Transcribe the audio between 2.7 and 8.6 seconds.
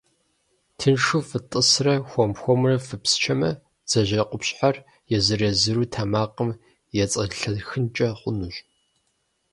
фыпсчэмэ, бдзэжьей къупщхьэр езыр-езыру тэмакъым ецӏэнлъэхынкӏэ хъунущ.